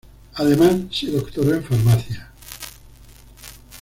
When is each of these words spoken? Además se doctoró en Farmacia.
Además 0.33 0.77
se 0.89 1.11
doctoró 1.11 1.53
en 1.53 1.63
Farmacia. 1.63 2.31